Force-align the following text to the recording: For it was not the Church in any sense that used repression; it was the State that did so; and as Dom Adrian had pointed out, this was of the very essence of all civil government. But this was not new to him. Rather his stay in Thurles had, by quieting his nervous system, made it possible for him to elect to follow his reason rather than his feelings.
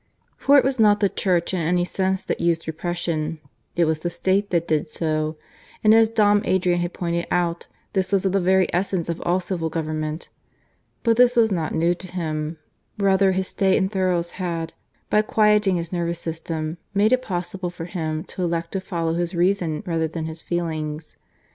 For 0.35 0.57
it 0.57 0.63
was 0.63 0.79
not 0.79 0.99
the 0.99 1.09
Church 1.09 1.53
in 1.53 1.59
any 1.59 1.85
sense 1.85 2.23
that 2.23 2.41
used 2.41 2.65
repression; 2.65 3.39
it 3.75 3.85
was 3.85 3.99
the 3.99 4.09
State 4.09 4.49
that 4.49 4.67
did 4.67 4.89
so; 4.89 5.37
and 5.83 5.93
as 5.93 6.09
Dom 6.09 6.41
Adrian 6.43 6.79
had 6.79 6.91
pointed 6.91 7.27
out, 7.29 7.67
this 7.93 8.11
was 8.11 8.25
of 8.25 8.31
the 8.31 8.41
very 8.41 8.67
essence 8.73 9.09
of 9.09 9.21
all 9.21 9.39
civil 9.39 9.69
government. 9.69 10.29
But 11.03 11.17
this 11.17 11.35
was 11.35 11.51
not 11.51 11.75
new 11.75 11.93
to 11.93 12.11
him. 12.11 12.57
Rather 12.97 13.33
his 13.33 13.49
stay 13.49 13.77
in 13.77 13.89
Thurles 13.89 14.31
had, 14.31 14.73
by 15.11 15.21
quieting 15.21 15.75
his 15.75 15.91
nervous 15.93 16.19
system, 16.19 16.79
made 16.95 17.13
it 17.13 17.21
possible 17.21 17.69
for 17.69 17.85
him 17.85 18.23
to 18.23 18.41
elect 18.41 18.71
to 18.71 18.81
follow 18.81 19.13
his 19.13 19.35
reason 19.35 19.83
rather 19.85 20.07
than 20.07 20.25
his 20.25 20.41
feelings. 20.41 21.15